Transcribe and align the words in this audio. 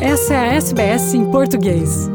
Essa 0.00 0.34
é 0.34 0.36
a 0.36 0.54
SBS 0.56 1.14
em 1.14 1.30
português. 1.30 2.10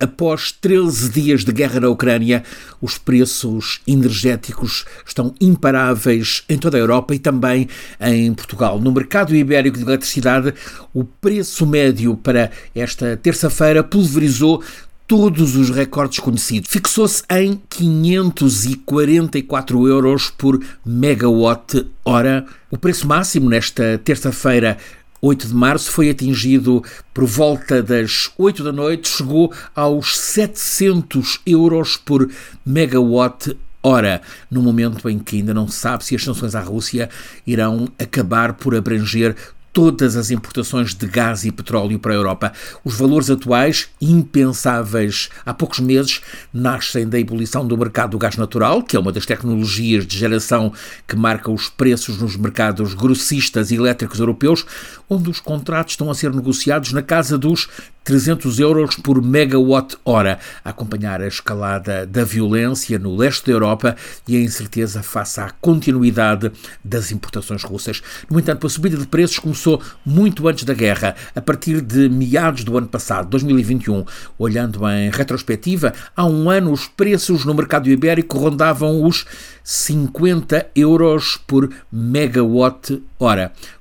Após 0.00 0.52
13 0.52 1.10
dias 1.10 1.44
de 1.44 1.52
guerra 1.52 1.80
na 1.80 1.88
Ucrânia, 1.88 2.42
os 2.80 2.96
preços 2.96 3.82
energéticos 3.86 4.86
estão 5.06 5.34
imparáveis 5.38 6.44
em 6.48 6.56
toda 6.56 6.78
a 6.78 6.80
Europa 6.80 7.14
e 7.14 7.18
também 7.18 7.68
em 8.00 8.32
Portugal. 8.32 8.80
No 8.80 8.90
mercado 8.90 9.36
ibérico 9.36 9.76
de 9.76 9.84
eletricidade, 9.84 10.54
o 10.94 11.04
preço 11.04 11.66
médio 11.66 12.16
para 12.16 12.50
esta 12.74 13.18
terça-feira 13.18 13.84
pulverizou 13.84 14.64
todos 15.06 15.56
os 15.56 15.68
recordes 15.70 16.20
conhecidos. 16.20 16.70
Fixou-se 16.70 17.22
em 17.30 17.60
544 17.68 19.86
euros 19.86 20.30
por 20.30 20.58
megawatt-hora. 20.84 22.46
O 22.70 22.78
preço 22.78 23.06
máximo 23.06 23.50
nesta 23.50 24.00
terça-feira 24.02 24.78
8 25.26 25.48
de 25.48 25.54
março 25.54 25.90
foi 25.90 26.08
atingido 26.08 26.84
por 27.12 27.24
volta 27.24 27.82
das 27.82 28.30
8 28.38 28.62
da 28.62 28.70
noite, 28.70 29.08
chegou 29.08 29.52
aos 29.74 30.16
700 30.16 31.40
euros 31.44 31.96
por 31.96 32.30
megawatt 32.64 33.56
hora, 33.82 34.22
no 34.48 34.62
momento 34.62 35.08
em 35.08 35.18
que 35.18 35.38
ainda 35.38 35.52
não 35.52 35.66
se 35.66 35.78
sabe 35.78 36.04
se 36.04 36.14
as 36.14 36.22
sanções 36.22 36.54
à 36.54 36.60
Rússia 36.60 37.10
irão 37.44 37.88
acabar 37.98 38.52
por 38.54 38.74
abranger 38.74 39.34
todas 39.76 40.16
as 40.16 40.30
importações 40.30 40.94
de 40.94 41.06
gás 41.06 41.44
e 41.44 41.52
petróleo 41.52 41.98
para 41.98 42.12
a 42.12 42.14
Europa. 42.14 42.50
Os 42.82 42.94
valores 42.94 43.28
atuais, 43.28 43.90
impensáveis 44.00 45.28
há 45.44 45.52
poucos 45.52 45.80
meses, 45.80 46.22
nascem 46.50 47.06
da 47.06 47.20
ebulição 47.20 47.66
do 47.66 47.76
mercado 47.76 48.12
do 48.12 48.18
gás 48.18 48.38
natural, 48.38 48.82
que 48.82 48.96
é 48.96 48.98
uma 48.98 49.12
das 49.12 49.26
tecnologias 49.26 50.06
de 50.06 50.16
geração 50.16 50.72
que 51.06 51.14
marca 51.14 51.50
os 51.50 51.68
preços 51.68 52.18
nos 52.18 52.38
mercados 52.38 52.94
grossistas 52.94 53.70
elétricos 53.70 54.18
europeus, 54.18 54.64
onde 55.10 55.28
os 55.28 55.40
contratos 55.40 55.92
estão 55.92 56.10
a 56.10 56.14
ser 56.14 56.32
negociados 56.32 56.94
na 56.94 57.02
casa 57.02 57.36
dos 57.36 57.68
300 58.06 58.60
euros 58.60 58.94
por 58.94 59.20
megawatt-hora, 59.20 60.38
a 60.64 60.70
acompanhar 60.70 61.20
a 61.20 61.26
escalada 61.26 62.06
da 62.06 62.22
violência 62.22 63.00
no 63.00 63.16
leste 63.16 63.46
da 63.46 63.52
Europa 63.52 63.96
e 64.28 64.36
a 64.36 64.40
incerteza 64.40 65.02
face 65.02 65.40
à 65.40 65.50
continuidade 65.60 66.52
das 66.84 67.10
importações 67.10 67.64
russas. 67.64 68.00
No 68.30 68.38
entanto, 68.38 68.64
a 68.64 68.70
subida 68.70 68.96
de 68.96 69.08
preços 69.08 69.40
começou 69.40 69.82
muito 70.04 70.46
antes 70.46 70.62
da 70.62 70.72
guerra, 70.72 71.16
a 71.34 71.40
partir 71.40 71.80
de 71.80 72.08
meados 72.08 72.62
do 72.62 72.78
ano 72.78 72.86
passado, 72.86 73.28
2021. 73.28 74.04
Olhando 74.38 74.88
em 74.88 75.10
retrospectiva, 75.10 75.92
há 76.14 76.24
um 76.24 76.48
ano 76.48 76.70
os 76.70 76.86
preços 76.86 77.44
no 77.44 77.54
mercado 77.54 77.90
ibérico 77.90 78.38
rondavam 78.38 79.04
os 79.04 79.26
50 79.64 80.68
euros 80.76 81.40
por 81.44 81.68
megawatt-hora. 81.90 83.02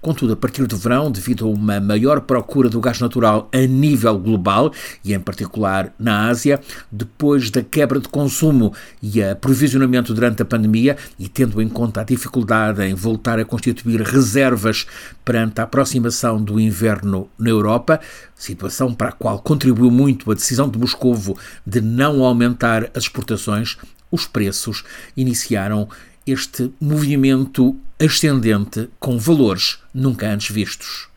Contudo, 0.00 0.34
a 0.34 0.36
partir 0.36 0.64
do 0.66 0.76
verão, 0.76 1.10
devido 1.10 1.44
a 1.44 1.48
uma 1.48 1.80
maior 1.80 2.20
procura 2.20 2.68
do 2.68 2.80
gás 2.80 3.00
natural 3.00 3.48
a 3.52 3.66
nível 3.66 4.16
global 4.16 4.72
e 5.04 5.12
em 5.12 5.18
particular 5.18 5.92
na 5.98 6.28
Ásia, 6.28 6.60
depois 6.90 7.50
da 7.50 7.62
quebra 7.62 7.98
de 7.98 8.08
consumo 8.08 8.72
e 9.02 9.20
aprovisionamento 9.22 10.14
durante 10.14 10.42
a 10.42 10.44
pandemia 10.44 10.96
e 11.18 11.28
tendo 11.28 11.60
em 11.60 11.68
conta 11.68 12.00
a 12.00 12.04
dificuldade 12.04 12.82
em 12.84 12.94
voltar 12.94 13.40
a 13.40 13.44
constituir 13.44 14.02
reservas 14.02 14.86
perante 15.24 15.60
a 15.60 15.64
aproximação 15.64 16.40
do 16.40 16.60
inverno 16.60 17.28
na 17.36 17.50
Europa, 17.50 18.00
situação 18.36 18.94
para 18.94 19.08
a 19.08 19.12
qual 19.12 19.40
contribuiu 19.40 19.90
muito 19.90 20.30
a 20.30 20.34
decisão 20.34 20.68
de 20.68 20.78
Moscovo 20.78 21.36
de 21.66 21.80
não 21.80 22.22
aumentar 22.22 22.90
as 22.94 23.04
exportações, 23.04 23.76
os 24.10 24.28
preços 24.28 24.84
iniciaram 25.16 25.88
este 26.26 26.72
movimento 26.80 27.76
ascendente 27.98 28.88
com 28.98 29.18
valores 29.18 29.78
nunca 29.92 30.28
antes 30.28 30.50
vistos. 30.50 31.08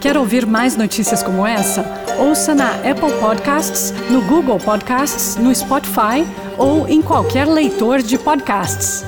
Quer 0.00 0.18
ouvir 0.18 0.44
mais 0.44 0.76
notícias 0.76 1.22
como 1.22 1.46
essa? 1.46 1.82
Ouça 2.18 2.54
na 2.54 2.72
Apple 2.74 3.12
Podcasts, 3.20 3.90
no 4.10 4.20
Google 4.22 4.58
Podcasts, 4.58 5.36
no 5.36 5.54
Spotify 5.54 6.26
ou 6.58 6.86
em 6.86 7.00
qualquer 7.00 7.46
leitor 7.46 8.02
de 8.02 8.18
podcasts. 8.18 9.02